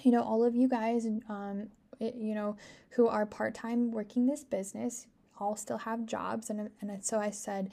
you 0.02 0.10
know 0.10 0.22
all 0.22 0.44
of 0.44 0.54
you 0.54 0.68
guys 0.68 1.06
um, 1.28 1.68
it, 2.00 2.14
you 2.14 2.34
know 2.34 2.56
who 2.90 3.06
are 3.06 3.26
part-time 3.26 3.90
working 3.90 4.26
this 4.26 4.44
business 4.44 5.06
all 5.38 5.56
still 5.56 5.78
have 5.78 6.06
jobs 6.06 6.48
and, 6.50 6.70
and 6.80 7.04
so 7.04 7.18
i 7.18 7.30
said 7.30 7.70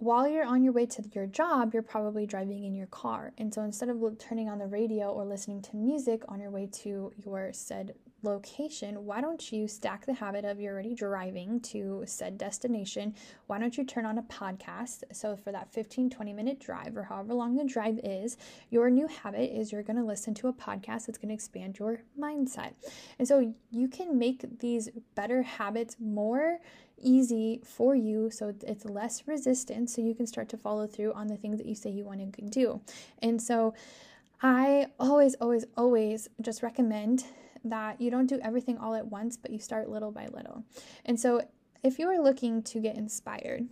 while 0.00 0.28
you're 0.28 0.44
on 0.44 0.62
your 0.62 0.72
way 0.72 0.86
to 0.86 1.02
your 1.12 1.26
job, 1.26 1.74
you're 1.74 1.82
probably 1.82 2.24
driving 2.24 2.64
in 2.64 2.74
your 2.74 2.86
car. 2.86 3.32
And 3.36 3.52
so 3.52 3.62
instead 3.62 3.88
of 3.88 3.98
turning 4.18 4.48
on 4.48 4.58
the 4.58 4.66
radio 4.66 5.10
or 5.10 5.24
listening 5.24 5.60
to 5.62 5.76
music 5.76 6.22
on 6.28 6.40
your 6.40 6.52
way 6.52 6.68
to 6.84 7.12
your 7.24 7.52
said 7.52 7.94
location, 8.22 9.04
why 9.04 9.20
don't 9.20 9.50
you 9.50 9.66
stack 9.66 10.06
the 10.06 10.14
habit 10.14 10.44
of 10.44 10.60
you're 10.60 10.74
already 10.74 10.94
driving 10.94 11.60
to 11.60 12.04
said 12.06 12.38
destination? 12.38 13.12
Why 13.48 13.58
don't 13.58 13.76
you 13.76 13.84
turn 13.84 14.06
on 14.06 14.18
a 14.18 14.22
podcast? 14.22 15.02
So, 15.12 15.36
for 15.36 15.50
that 15.50 15.72
15, 15.72 16.10
20 16.10 16.32
minute 16.32 16.60
drive 16.60 16.96
or 16.96 17.02
however 17.02 17.34
long 17.34 17.56
the 17.56 17.64
drive 17.64 17.98
is, 18.04 18.36
your 18.70 18.90
new 18.90 19.08
habit 19.08 19.50
is 19.52 19.72
you're 19.72 19.82
going 19.82 19.98
to 19.98 20.04
listen 20.04 20.32
to 20.34 20.48
a 20.48 20.52
podcast 20.52 21.06
that's 21.06 21.18
going 21.18 21.28
to 21.28 21.34
expand 21.34 21.78
your 21.78 22.02
mindset. 22.18 22.74
And 23.18 23.26
so, 23.26 23.52
you 23.72 23.88
can 23.88 24.16
make 24.16 24.60
these 24.60 24.90
better 25.16 25.42
habits 25.42 25.96
more 25.98 26.60
easy 27.00 27.60
for 27.64 27.94
you 27.94 28.30
so 28.30 28.54
it's 28.66 28.84
less 28.84 29.26
resistant 29.26 29.90
so 29.90 30.00
you 30.00 30.14
can 30.14 30.26
start 30.26 30.48
to 30.50 30.56
follow 30.56 30.86
through 30.86 31.12
on 31.12 31.28
the 31.28 31.36
things 31.36 31.58
that 31.58 31.66
you 31.66 31.74
say 31.74 31.90
you 31.90 32.04
want 32.04 32.32
to 32.34 32.42
do. 32.42 32.80
And 33.20 33.40
so, 33.40 33.74
I 34.40 34.86
always, 35.00 35.34
always, 35.36 35.64
always 35.76 36.28
just 36.40 36.62
recommend 36.62 37.24
that 37.64 38.00
you 38.00 38.08
don't 38.10 38.26
do 38.26 38.38
everything 38.40 38.78
all 38.78 38.94
at 38.94 39.06
once, 39.06 39.36
but 39.36 39.50
you 39.50 39.58
start 39.58 39.88
little 39.88 40.12
by 40.12 40.26
little. 40.26 40.64
And 41.04 41.18
so, 41.18 41.42
if 41.82 41.98
you 41.98 42.08
are 42.08 42.20
looking 42.20 42.62
to 42.64 42.80
get 42.80 42.96
inspired, 42.96 43.68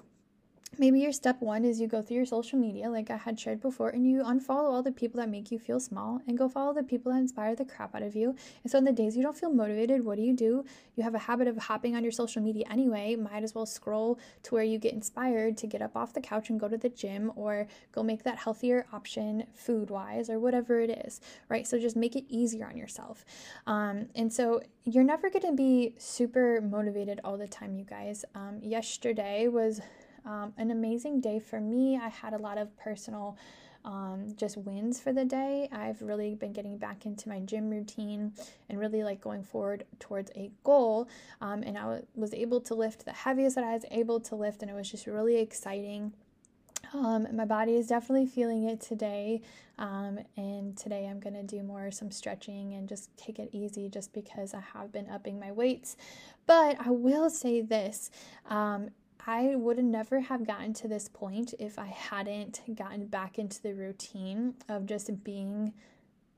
maybe 0.78 1.00
your 1.00 1.12
step 1.12 1.40
one 1.40 1.64
is 1.64 1.80
you 1.80 1.88
go 1.88 2.02
through 2.02 2.16
your 2.18 2.26
social 2.26 2.58
media, 2.58 2.90
like 2.90 3.10
I 3.10 3.16
had 3.16 3.38
shared 3.40 3.60
before, 3.60 3.90
and 3.90 4.06
you 4.06 4.22
unfollow 4.22 4.70
all 4.72 4.82
the 4.82 4.92
people 4.92 5.20
that 5.20 5.28
make 5.28 5.50
you 5.50 5.58
feel 5.58 5.80
small 5.80 6.20
and 6.26 6.36
go 6.36 6.48
follow 6.48 6.74
the 6.74 6.82
people 6.82 7.12
that 7.12 7.18
inspire 7.18 7.54
the 7.54 7.64
crap 7.64 7.94
out 7.94 8.02
of 8.02 8.14
you. 8.14 8.34
And 8.62 8.70
so, 8.70 8.78
in 8.78 8.84
the 8.84 8.92
days 8.92 9.16
you 9.16 9.22
don't 9.22 9.36
feel 9.36 9.50
motivated, 9.50 10.04
what 10.04 10.16
do 10.16 10.22
you 10.22 10.34
do? 10.34 10.64
You 10.96 11.02
have 11.02 11.14
a 11.14 11.20
habit 11.20 11.48
of 11.48 11.56
hopping 11.56 11.96
on 11.96 12.02
your 12.02 12.12
social 12.12 12.42
media 12.42 12.66
anyway. 12.70 13.16
Might 13.16 13.42
as 13.42 13.54
well 13.54 13.66
scroll 13.66 14.18
to 14.44 14.54
where 14.54 14.64
you 14.64 14.78
get 14.78 14.92
inspired 14.92 15.56
to 15.58 15.66
get 15.66 15.82
up 15.82 15.96
off 15.96 16.12
the 16.12 16.20
couch 16.20 16.50
and 16.50 16.60
go 16.60 16.68
to 16.68 16.76
the 16.76 16.88
gym 16.88 17.32
or 17.36 17.66
go 17.92 18.02
make 18.02 18.24
that 18.24 18.38
healthier 18.38 18.86
option 18.92 19.44
food 19.54 19.90
wise 19.90 20.28
or 20.28 20.38
whatever 20.38 20.80
it 20.80 20.90
is, 21.06 21.20
right? 21.48 21.66
So, 21.66 21.78
just 21.78 21.96
make 21.96 22.16
it 22.16 22.24
easier 22.28 22.66
on 22.66 22.76
yourself. 22.76 23.24
Um, 23.66 24.08
and 24.14 24.32
so, 24.32 24.60
you're 24.84 25.04
never 25.04 25.30
going 25.30 25.46
to 25.46 25.52
be 25.52 25.94
super 25.98 26.60
motivated 26.60 27.20
all 27.24 27.36
the 27.36 27.48
time, 27.48 27.76
you 27.76 27.84
guys. 27.84 28.24
Um, 28.34 28.60
yesterday 28.62 29.48
was 29.48 29.80
um, 30.26 30.52
an 30.58 30.70
amazing 30.70 31.20
day 31.20 31.38
for 31.38 31.60
me. 31.60 31.96
I 31.96 32.08
had 32.08 32.34
a 32.34 32.38
lot 32.38 32.58
of 32.58 32.76
personal 32.76 33.38
um, 33.86 34.34
just 34.36 34.56
wins 34.56 35.00
for 35.00 35.12
the 35.12 35.24
day. 35.24 35.68
I've 35.70 36.02
really 36.02 36.34
been 36.34 36.52
getting 36.52 36.76
back 36.76 37.06
into 37.06 37.28
my 37.28 37.38
gym 37.40 37.70
routine 37.70 38.32
and 38.68 38.80
really 38.80 39.04
like 39.04 39.20
going 39.20 39.44
forward 39.44 39.84
towards 40.00 40.32
a 40.34 40.50
goal. 40.64 41.08
Um, 41.40 41.62
and 41.62 41.78
I 41.78 41.82
w- 41.82 42.06
was 42.16 42.34
able 42.34 42.60
to 42.62 42.74
lift 42.74 43.04
the 43.04 43.12
heaviest 43.12 43.54
that 43.54 43.64
I 43.64 43.74
was 43.74 43.84
able 43.92 44.18
to 44.20 44.34
lift, 44.34 44.62
and 44.62 44.70
it 44.70 44.74
was 44.74 44.90
just 44.90 45.06
really 45.06 45.36
exciting. 45.36 46.12
Um, 46.92 47.28
my 47.32 47.44
body 47.44 47.74
is 47.74 47.86
definitely 47.86 48.26
feeling 48.26 48.64
it 48.64 48.80
today. 48.80 49.40
Um, 49.78 50.18
and 50.36 50.76
today 50.76 51.06
I'm 51.06 51.20
going 51.20 51.34
to 51.34 51.42
do 51.42 51.62
more 51.62 51.90
some 51.90 52.10
stretching 52.10 52.72
and 52.74 52.88
just 52.88 53.14
take 53.16 53.38
it 53.38 53.50
easy 53.52 53.88
just 53.88 54.12
because 54.12 54.54
I 54.54 54.62
have 54.72 54.90
been 54.90 55.08
upping 55.10 55.38
my 55.38 55.52
weights. 55.52 55.96
But 56.46 56.76
I 56.80 56.90
will 56.90 57.28
say 57.28 57.60
this 57.60 58.10
um, 58.48 58.90
I 59.24 59.56
would 59.56 59.82
never 59.82 60.20
have 60.20 60.46
gotten 60.46 60.72
to 60.74 60.88
this 60.88 61.08
point 61.08 61.54
if 61.58 61.78
I 61.78 61.86
hadn't 61.86 62.60
gotten 62.76 63.06
back 63.06 63.38
into 63.38 63.62
the 63.62 63.74
routine 63.74 64.54
of 64.68 64.86
just 64.86 65.22
being 65.24 65.72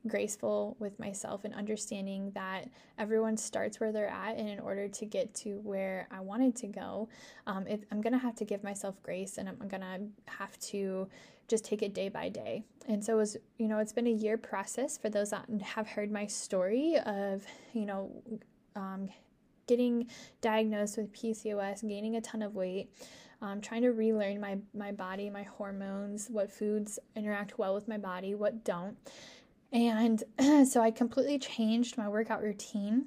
graceful 0.06 0.76
with 0.78 0.98
myself 0.98 1.44
and 1.44 1.54
understanding 1.54 2.30
that 2.34 2.64
everyone 2.98 3.36
starts 3.36 3.80
where 3.80 3.92
they're 3.92 4.08
at 4.08 4.36
and 4.36 4.48
in 4.48 4.60
order 4.60 4.88
to 4.88 5.04
get 5.04 5.34
to 5.34 5.58
where 5.64 6.06
i 6.12 6.20
wanted 6.20 6.54
to 6.54 6.68
go 6.68 7.08
um, 7.48 7.66
i'm 7.90 8.00
gonna 8.00 8.16
have 8.16 8.36
to 8.36 8.44
give 8.44 8.62
myself 8.62 9.02
grace 9.02 9.38
and 9.38 9.48
i'm 9.48 9.68
gonna 9.68 9.98
have 10.26 10.56
to 10.60 11.06
just 11.48 11.64
take 11.64 11.82
it 11.82 11.94
day 11.94 12.08
by 12.08 12.28
day. 12.28 12.62
And 12.86 13.04
so 13.04 13.14
it 13.14 13.16
was 13.16 13.36
you 13.56 13.66
know 13.66 13.78
it's 13.78 13.92
been 13.92 14.06
a 14.06 14.12
year 14.12 14.38
process 14.38 14.96
for 14.96 15.08
those 15.08 15.30
that 15.30 15.46
have 15.62 15.88
heard 15.88 16.12
my 16.12 16.26
story 16.26 16.98
of 17.04 17.44
you 17.72 17.86
know 17.86 18.10
um, 18.76 19.08
getting 19.68 20.08
diagnosed 20.40 20.96
with 20.96 21.12
PCOS, 21.12 21.88
gaining 21.88 22.16
a 22.16 22.20
ton 22.20 22.42
of 22.42 22.54
weight, 22.54 22.90
um, 23.40 23.60
trying 23.60 23.82
to 23.82 23.90
relearn 23.90 24.40
my, 24.40 24.58
my 24.74 24.90
body, 24.90 25.30
my 25.30 25.44
hormones, 25.44 26.28
what 26.28 26.50
foods 26.50 26.98
interact 27.14 27.58
well 27.58 27.74
with 27.74 27.86
my 27.86 27.98
body, 27.98 28.34
what 28.34 28.64
don't. 28.64 28.96
And 29.72 30.24
so 30.68 30.80
I 30.80 30.90
completely 30.90 31.38
changed 31.38 31.96
my 31.96 32.08
workout 32.08 32.42
routine 32.42 33.06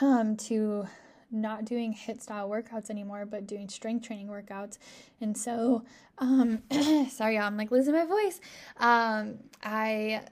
um, 0.00 0.36
to 0.36 0.86
not 1.30 1.64
doing 1.64 1.94
HIIT 1.94 2.22
style 2.22 2.48
workouts 2.48 2.90
anymore, 2.90 3.26
but 3.26 3.46
doing 3.46 3.68
strength 3.68 4.06
training 4.06 4.28
workouts. 4.28 4.78
And 5.20 5.36
so, 5.36 5.84
um, 6.18 6.62
sorry, 7.10 7.38
I'm 7.38 7.56
like 7.56 7.70
losing 7.70 7.94
my 7.94 8.04
voice. 8.04 8.40
Um, 8.78 9.38
I 9.62 10.22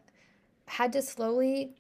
had 0.67 0.93
to 0.95 1.03
slowly 1.03 1.75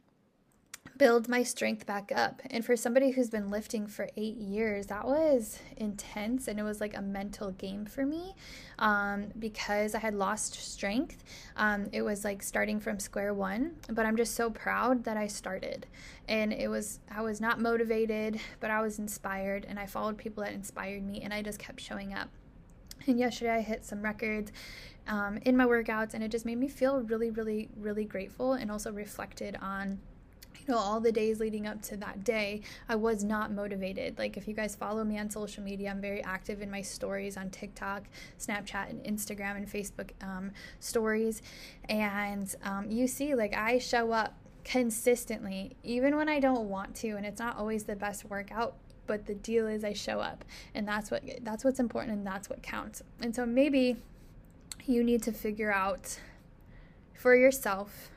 build 0.96 1.28
my 1.28 1.42
strength 1.42 1.86
back 1.86 2.10
up. 2.14 2.40
And 2.50 2.64
for 2.64 2.76
somebody 2.76 3.10
who's 3.10 3.30
been 3.30 3.50
lifting 3.50 3.86
for 3.86 4.08
eight 4.16 4.36
years, 4.36 4.86
that 4.86 5.04
was 5.04 5.58
intense 5.76 6.48
and 6.48 6.58
it 6.58 6.62
was 6.62 6.80
like 6.80 6.96
a 6.96 7.02
mental 7.02 7.50
game 7.52 7.84
for 7.84 8.06
me 8.06 8.34
um, 8.78 9.26
because 9.38 9.94
I 9.94 9.98
had 9.98 10.14
lost 10.14 10.54
strength. 10.54 11.22
Um, 11.56 11.88
it 11.92 12.02
was 12.02 12.24
like 12.24 12.42
starting 12.42 12.80
from 12.80 12.98
square 12.98 13.34
one, 13.34 13.76
but 13.90 14.06
I'm 14.06 14.16
just 14.16 14.34
so 14.34 14.50
proud 14.50 15.04
that 15.04 15.16
I 15.16 15.26
started. 15.26 15.86
And 16.28 16.52
it 16.52 16.68
was, 16.68 17.00
I 17.10 17.22
was 17.22 17.40
not 17.40 17.60
motivated, 17.60 18.40
but 18.60 18.70
I 18.70 18.80
was 18.80 18.98
inspired 18.98 19.66
and 19.68 19.78
I 19.78 19.86
followed 19.86 20.16
people 20.16 20.44
that 20.44 20.52
inspired 20.52 21.02
me 21.02 21.20
and 21.22 21.32
I 21.32 21.42
just 21.42 21.58
kept 21.58 21.80
showing 21.80 22.14
up. 22.14 22.28
And 23.06 23.18
yesterday 23.18 23.52
I 23.52 23.60
hit 23.60 23.84
some 23.84 24.02
records 24.02 24.50
um, 25.06 25.38
in 25.42 25.56
my 25.56 25.64
workouts 25.64 26.14
and 26.14 26.24
it 26.24 26.30
just 26.30 26.44
made 26.44 26.58
me 26.58 26.66
feel 26.66 27.02
really, 27.02 27.30
really, 27.30 27.68
really 27.76 28.04
grateful 28.04 28.54
and 28.54 28.70
also 28.70 28.90
reflected 28.90 29.56
on 29.60 30.00
know, 30.74 30.78
all 30.78 31.00
the 31.00 31.12
days 31.12 31.40
leading 31.40 31.66
up 31.66 31.82
to 31.82 31.96
that 31.98 32.24
day, 32.24 32.62
I 32.88 32.96
was 32.96 33.24
not 33.24 33.52
motivated. 33.52 34.18
Like, 34.18 34.36
if 34.36 34.48
you 34.48 34.54
guys 34.54 34.74
follow 34.74 35.04
me 35.04 35.18
on 35.18 35.30
social 35.30 35.62
media, 35.62 35.90
I'm 35.90 36.00
very 36.00 36.22
active 36.22 36.62
in 36.62 36.70
my 36.70 36.82
stories 36.82 37.36
on 37.36 37.50
TikTok, 37.50 38.04
Snapchat, 38.38 38.90
and 38.90 39.02
Instagram 39.04 39.56
and 39.56 39.70
Facebook 39.70 40.10
um, 40.22 40.52
stories. 40.80 41.42
And 41.88 42.54
um, 42.62 42.90
you 42.90 43.06
see, 43.06 43.34
like, 43.34 43.54
I 43.54 43.78
show 43.78 44.12
up 44.12 44.34
consistently, 44.64 45.76
even 45.84 46.16
when 46.16 46.28
I 46.28 46.40
don't 46.40 46.68
want 46.68 46.94
to, 46.96 47.10
and 47.10 47.24
it's 47.24 47.38
not 47.38 47.56
always 47.56 47.84
the 47.84 47.96
best 47.96 48.24
workout. 48.24 48.74
But 49.06 49.26
the 49.26 49.36
deal 49.36 49.68
is, 49.68 49.84
I 49.84 49.92
show 49.92 50.18
up, 50.18 50.44
and 50.74 50.88
that's 50.88 51.12
what 51.12 51.22
that's 51.42 51.64
what's 51.64 51.78
important, 51.78 52.12
and 52.16 52.26
that's 52.26 52.50
what 52.50 52.60
counts. 52.60 53.02
And 53.20 53.36
so 53.36 53.46
maybe 53.46 53.96
you 54.84 55.04
need 55.04 55.22
to 55.22 55.32
figure 55.32 55.72
out 55.72 56.18
for 57.14 57.36
yourself 57.36 58.10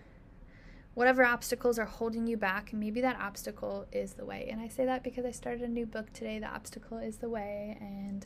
whatever 0.99 1.23
obstacles 1.23 1.79
are 1.79 1.85
holding 1.85 2.27
you 2.27 2.35
back, 2.35 2.73
maybe 2.73 2.99
that 2.99 3.17
obstacle 3.21 3.87
is 3.89 4.15
the 4.15 4.25
way. 4.25 4.49
And 4.51 4.59
I 4.59 4.67
say 4.67 4.83
that 4.83 5.01
because 5.01 5.23
I 5.23 5.31
started 5.31 5.61
a 5.61 5.67
new 5.69 5.85
book 5.85 6.11
today, 6.11 6.39
The 6.39 6.47
Obstacle 6.47 6.97
is 6.97 7.19
the 7.19 7.29
Way. 7.29 7.77
And 7.79 8.25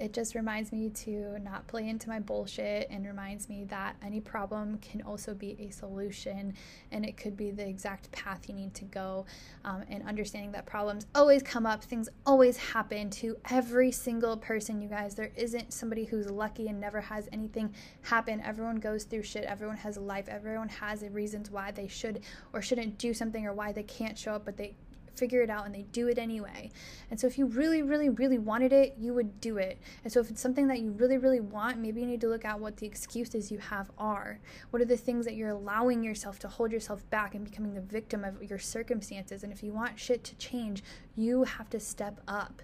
it 0.00 0.12
just 0.12 0.34
reminds 0.34 0.72
me 0.72 0.90
to 0.90 1.38
not 1.40 1.66
play 1.66 1.88
into 1.88 2.08
my 2.08 2.20
bullshit 2.20 2.88
and 2.90 3.06
reminds 3.06 3.48
me 3.48 3.64
that 3.64 3.96
any 4.02 4.20
problem 4.20 4.78
can 4.78 5.02
also 5.02 5.34
be 5.34 5.56
a 5.58 5.70
solution 5.70 6.54
and 6.92 7.04
it 7.04 7.16
could 7.16 7.36
be 7.36 7.50
the 7.50 7.66
exact 7.66 8.10
path 8.12 8.48
you 8.48 8.54
need 8.54 8.74
to 8.74 8.84
go. 8.84 9.26
Um, 9.64 9.82
and 9.88 10.06
understanding 10.06 10.52
that 10.52 10.66
problems 10.66 11.06
always 11.14 11.42
come 11.42 11.66
up, 11.66 11.82
things 11.82 12.08
always 12.24 12.56
happen 12.56 13.10
to 13.10 13.36
every 13.50 13.90
single 13.90 14.36
person, 14.36 14.80
you 14.80 14.88
guys. 14.88 15.14
There 15.14 15.32
isn't 15.36 15.72
somebody 15.72 16.04
who's 16.04 16.30
lucky 16.30 16.68
and 16.68 16.80
never 16.80 17.00
has 17.00 17.28
anything 17.32 17.74
happen. 18.02 18.40
Everyone 18.40 18.76
goes 18.76 19.04
through 19.04 19.24
shit, 19.24 19.44
everyone 19.44 19.76
has 19.78 19.96
a 19.96 20.00
life, 20.00 20.28
everyone 20.28 20.68
has 20.68 21.02
reasons 21.10 21.50
why 21.50 21.70
they 21.70 21.88
should 21.88 22.22
or 22.52 22.62
shouldn't 22.62 22.98
do 22.98 23.12
something 23.12 23.46
or 23.46 23.52
why 23.52 23.72
they 23.72 23.82
can't 23.82 24.16
show 24.16 24.32
up, 24.32 24.44
but 24.44 24.56
they 24.56 24.74
figure 25.18 25.42
it 25.42 25.50
out 25.50 25.66
and 25.66 25.74
they 25.74 25.82
do 25.92 26.08
it 26.08 26.18
anyway. 26.18 26.70
And 27.10 27.18
so 27.18 27.26
if 27.26 27.38
you 27.38 27.46
really, 27.46 27.82
really, 27.82 28.08
really 28.08 28.38
wanted 28.38 28.72
it, 28.72 28.94
you 28.98 29.14
would 29.14 29.40
do 29.40 29.56
it. 29.56 29.78
And 30.04 30.12
so 30.12 30.20
if 30.20 30.30
it's 30.30 30.40
something 30.40 30.68
that 30.68 30.80
you 30.80 30.92
really, 30.92 31.18
really 31.18 31.40
want, 31.40 31.78
maybe 31.78 32.00
you 32.00 32.06
need 32.06 32.20
to 32.20 32.28
look 32.28 32.44
at 32.44 32.58
what 32.60 32.76
the 32.76 32.86
excuses 32.86 33.50
you 33.50 33.58
have 33.58 33.90
are. 33.98 34.40
What 34.70 34.82
are 34.82 34.86
the 34.86 34.96
things 34.96 35.24
that 35.24 35.34
you're 35.34 35.50
allowing 35.50 36.02
yourself 36.02 36.38
to 36.40 36.48
hold 36.48 36.72
yourself 36.72 37.08
back 37.10 37.34
and 37.34 37.44
becoming 37.44 37.74
the 37.74 37.80
victim 37.80 38.24
of 38.24 38.42
your 38.42 38.58
circumstances? 38.58 39.42
And 39.42 39.52
if 39.52 39.62
you 39.62 39.72
want 39.72 39.98
shit 39.98 40.24
to 40.24 40.34
change, 40.36 40.82
you 41.16 41.44
have 41.44 41.68
to 41.70 41.80
step 41.80 42.20
up 42.28 42.62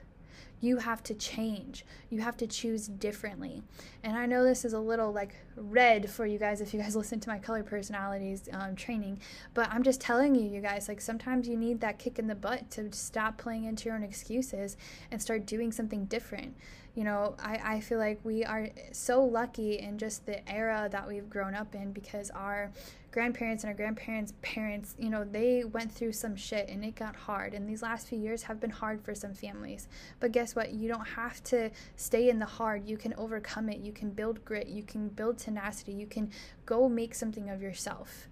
you 0.65 0.79
have 0.79 1.03
to 1.05 1.15
change. 1.15 1.85
You 2.09 2.21
have 2.23 2.37
to 2.39 2.47
choose 2.47 2.87
differently. 2.87 3.63
And 4.03 4.17
I 4.17 4.25
know 4.25 4.43
this 4.43 4.65
is 4.65 4.73
a 4.73 4.79
little 4.79 5.13
like 5.13 5.35
red 5.57 6.09
for 6.09 6.25
you 6.25 6.39
guys 6.39 6.61
if 6.61 6.73
you 6.73 6.81
guys 6.81 6.97
listen 7.05 7.21
to 7.21 7.29
my 7.29 7.39
color 7.39 7.63
personalities 7.63 8.49
um, 8.53 8.75
training, 8.75 9.21
but 9.53 9.69
I'm 9.71 9.83
just 9.83 10.01
telling 10.01 10.35
you, 10.35 10.49
you 10.49 10.61
guys, 10.61 10.89
like 10.89 11.01
sometimes 11.01 11.47
you 11.47 11.57
need 11.57 11.81
that 11.81 11.99
kick 11.99 12.19
in 12.19 12.27
the 12.27 12.35
butt 12.35 12.71
to 12.73 12.91
stop 12.93 13.37
playing 13.37 13.65
into 13.65 13.87
your 13.87 13.95
own 13.95 14.03
excuses 14.03 14.77
and 15.11 15.21
start 15.21 15.47
doing 15.47 15.71
something 15.71 16.07
different 16.07 16.57
you 16.95 17.03
know, 17.03 17.35
I, 17.43 17.61
I 17.65 17.81
feel 17.81 17.99
like 17.99 18.21
we 18.23 18.45
are 18.45 18.69
so 18.93 19.25
lucky 19.25 19.79
in 19.79 19.99
just 19.99 20.27
the 20.27 20.49
era 20.49 20.89
that 20.93 21.09
we've 21.09 21.29
grown 21.29 21.55
up 21.55 21.75
in 21.75 21.93
because 21.93 22.31
our 22.31 22.71
grandparents 23.11 23.65
and 23.65 23.69
our 23.71 23.77
grandparents' 23.77 24.33
parents, 24.43 24.95
you 24.99 25.11
know, 25.11 25.25
they 25.25 25.65
went 25.65 25.91
through 25.91 26.13
some 26.13 26.37
shit 26.37 26.69
and 26.69 26.85
it 26.85 26.95
got 26.95 27.17
hard. 27.17 27.53
And 27.53 27.69
these 27.69 27.83
last 27.83 28.09
few 28.09 28.19
years 28.19 28.45
have 28.45 28.61
been 28.61 28.71
hard 28.71 29.03
for 29.03 29.15
some 29.15 29.35
families. 29.35 29.89
But 30.21 30.31
guess 30.31 30.55
what? 30.55 30.73
You 30.73 30.89
don't 30.89 31.07
have 31.07 31.43
to 31.45 31.71
stay 31.97 32.29
in 32.29 32.39
the 32.39 32.47
hard. 32.47 32.89
You 32.89 32.97
can 32.97 33.13
overcome 33.15 33.69
it. 33.69 33.79
You 33.79 33.93
can 33.93 34.11
build 34.11 34.45
grit. 34.45 34.69
You 34.69 34.85
can 34.85 35.09
build 35.09 35.39
tenacity. 35.39 35.93
You 35.93 36.07
can 36.07 36.31
go 36.65 36.89
make 36.89 37.15
something 37.15 37.51
of 37.51 37.61
yourself. 37.61 38.29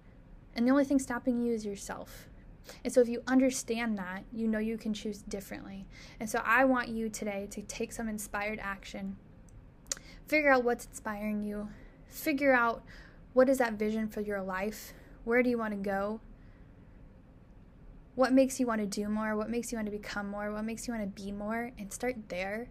And 0.55 0.65
the 0.65 0.71
only 0.71 0.85
thing 0.85 0.99
stopping 0.99 1.41
you 1.41 1.53
is 1.53 1.65
yourself 1.65 2.29
And 2.83 2.93
so, 2.93 3.01
if 3.01 3.09
you 3.09 3.21
understand 3.27 3.97
that, 3.97 4.23
you 4.31 4.47
know 4.47 4.59
you 4.59 4.77
can 4.77 4.93
choose 4.93 5.19
differently. 5.19 5.85
And 6.19 6.29
so, 6.29 6.41
I 6.45 6.65
want 6.65 6.89
you 6.89 7.09
today 7.09 7.47
to 7.51 7.61
take 7.61 7.91
some 7.91 8.07
inspired 8.07 8.59
action, 8.61 9.17
figure 10.27 10.51
out 10.51 10.63
what's 10.63 10.85
inspiring 10.85 11.43
you, 11.43 11.69
figure 12.07 12.53
out 12.53 12.83
what 13.33 13.49
is 13.49 13.57
that 13.57 13.73
vision 13.73 14.07
for 14.07 14.21
your 14.21 14.41
life, 14.41 14.93
where 15.23 15.43
do 15.43 15.49
you 15.49 15.57
want 15.57 15.73
to 15.73 15.79
go, 15.79 16.21
what 18.15 18.31
makes 18.31 18.59
you 18.59 18.67
want 18.67 18.79
to 18.81 18.87
do 18.87 19.09
more, 19.09 19.35
what 19.35 19.49
makes 19.49 19.71
you 19.71 19.77
want 19.77 19.87
to 19.87 19.91
become 19.91 20.29
more, 20.29 20.51
what 20.51 20.63
makes 20.63 20.87
you 20.87 20.93
want 20.93 21.03
to 21.03 21.23
be 21.23 21.31
more, 21.31 21.71
and 21.77 21.91
start 21.91 22.15
there. 22.29 22.69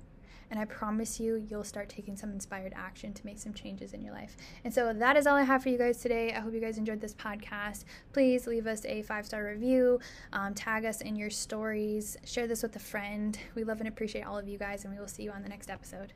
And 0.52 0.60
I 0.60 0.66
promise 0.66 1.18
you, 1.18 1.36
you'll 1.48 1.64
start 1.64 1.88
taking 1.88 2.14
some 2.14 2.30
inspired 2.30 2.74
action 2.76 3.14
to 3.14 3.24
make 3.24 3.38
some 3.38 3.54
changes 3.54 3.94
in 3.94 4.02
your 4.02 4.12
life. 4.12 4.36
And 4.64 4.74
so 4.74 4.92
that 4.92 5.16
is 5.16 5.26
all 5.26 5.34
I 5.34 5.44
have 5.44 5.62
for 5.62 5.70
you 5.70 5.78
guys 5.78 6.02
today. 6.02 6.34
I 6.34 6.40
hope 6.40 6.52
you 6.52 6.60
guys 6.60 6.76
enjoyed 6.76 7.00
this 7.00 7.14
podcast. 7.14 7.84
Please 8.12 8.46
leave 8.46 8.66
us 8.66 8.84
a 8.84 9.00
five 9.00 9.24
star 9.24 9.46
review, 9.46 9.98
um, 10.34 10.52
tag 10.52 10.84
us 10.84 11.00
in 11.00 11.16
your 11.16 11.30
stories, 11.30 12.18
share 12.26 12.46
this 12.46 12.62
with 12.62 12.76
a 12.76 12.80
friend. 12.80 13.38
We 13.54 13.64
love 13.64 13.78
and 13.78 13.88
appreciate 13.88 14.26
all 14.26 14.36
of 14.36 14.46
you 14.46 14.58
guys, 14.58 14.84
and 14.84 14.92
we 14.92 15.00
will 15.00 15.08
see 15.08 15.22
you 15.22 15.30
on 15.30 15.42
the 15.42 15.48
next 15.48 15.70
episode. 15.70 16.12